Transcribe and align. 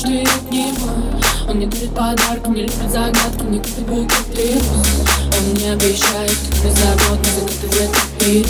ты 0.00 0.22
от 0.22 0.50
него 0.50 0.90
Он 1.48 1.58
не 1.58 1.66
дарит 1.66 1.94
подарки, 1.94 2.48
не 2.48 2.62
любит 2.62 2.90
загадки 2.90 3.42
Не 3.48 3.58
купит 3.58 3.86
букет 3.86 4.26
роз 4.28 4.62
Он 5.38 5.54
не 5.54 5.68
обещает, 5.68 6.30
что 6.30 6.66
не 6.66 6.74
забот 6.74 7.18
Но 7.24 7.48
закатывает 7.48 7.90
и 8.20 8.46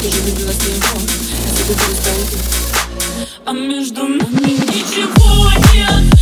Ты 0.00 0.10
же 0.10 0.20
влюбилась 0.22 0.56
в 0.56 0.68
него, 0.68 1.00
я 1.44 1.50
забыла 1.52 1.94
стоит 2.00 2.40
А 3.44 3.52
между 3.52 4.02
нами 4.02 4.50
ничего 4.50 6.17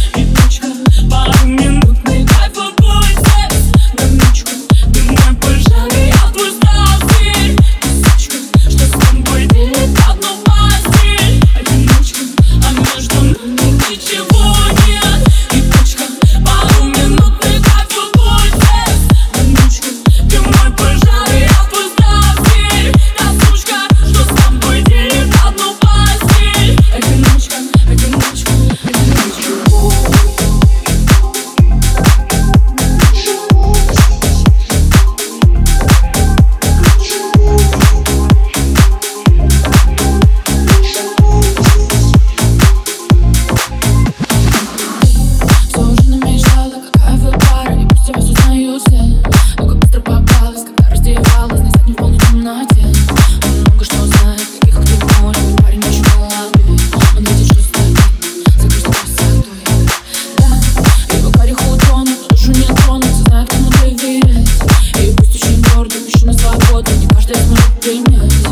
just 67.27 67.51
not 67.51 67.87
enough. 67.87 68.46